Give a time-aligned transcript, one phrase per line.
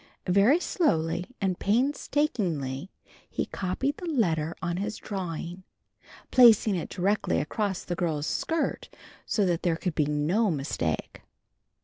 [0.25, 2.89] Very slowly and painstakingly
[3.29, 5.61] he copied the letter on his drawing,
[6.31, 8.89] placing it directly across the girl's skirt
[9.27, 11.21] so that there could be no mistake.